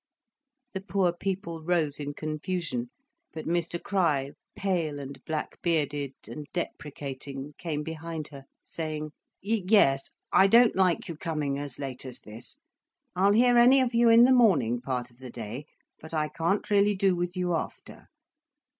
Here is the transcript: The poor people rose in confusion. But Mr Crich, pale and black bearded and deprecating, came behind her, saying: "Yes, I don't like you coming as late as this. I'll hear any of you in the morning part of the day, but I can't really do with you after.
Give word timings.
The 0.73 0.81
poor 0.81 1.13
people 1.13 1.61
rose 1.63 1.99
in 1.99 2.15
confusion. 2.15 2.89
But 3.33 3.45
Mr 3.45 3.79
Crich, 3.79 4.33
pale 4.55 4.99
and 4.99 5.23
black 5.25 5.61
bearded 5.61 6.15
and 6.27 6.47
deprecating, 6.53 7.53
came 7.59 7.83
behind 7.83 8.29
her, 8.29 8.45
saying: 8.63 9.11
"Yes, 9.43 10.09
I 10.33 10.47
don't 10.47 10.75
like 10.75 11.07
you 11.07 11.15
coming 11.15 11.59
as 11.59 11.77
late 11.77 12.03
as 12.03 12.19
this. 12.21 12.57
I'll 13.15 13.33
hear 13.33 13.59
any 13.59 13.79
of 13.79 13.93
you 13.93 14.09
in 14.09 14.23
the 14.23 14.33
morning 14.33 14.81
part 14.81 15.11
of 15.11 15.19
the 15.19 15.29
day, 15.29 15.67
but 15.99 16.15
I 16.15 16.29
can't 16.29 16.71
really 16.71 16.95
do 16.95 17.15
with 17.15 17.37
you 17.37 17.53
after. 17.53 18.07